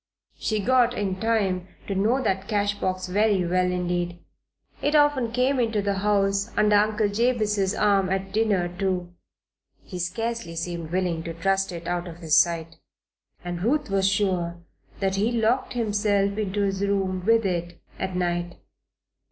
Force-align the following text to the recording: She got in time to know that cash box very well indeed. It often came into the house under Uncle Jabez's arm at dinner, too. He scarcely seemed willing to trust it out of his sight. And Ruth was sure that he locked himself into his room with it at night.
She 0.39 0.59
got 0.59 0.95
in 0.97 1.19
time 1.19 1.67
to 1.85 1.93
know 1.93 2.23
that 2.23 2.47
cash 2.47 2.73
box 2.79 3.05
very 3.05 3.45
well 3.45 3.71
indeed. 3.71 4.17
It 4.81 4.95
often 4.95 5.31
came 5.31 5.59
into 5.59 5.79
the 5.79 5.99
house 5.99 6.49
under 6.57 6.75
Uncle 6.75 7.07
Jabez's 7.07 7.75
arm 7.75 8.09
at 8.09 8.31
dinner, 8.31 8.67
too. 8.67 9.13
He 9.83 9.99
scarcely 9.99 10.55
seemed 10.55 10.89
willing 10.89 11.21
to 11.25 11.35
trust 11.35 11.71
it 11.71 11.85
out 11.87 12.07
of 12.07 12.17
his 12.17 12.35
sight. 12.35 12.77
And 13.45 13.61
Ruth 13.61 13.91
was 13.91 14.09
sure 14.09 14.63
that 14.99 15.17
he 15.17 15.31
locked 15.31 15.73
himself 15.73 16.35
into 16.35 16.61
his 16.63 16.81
room 16.81 17.23
with 17.23 17.45
it 17.45 17.79
at 17.99 18.15
night. 18.15 18.55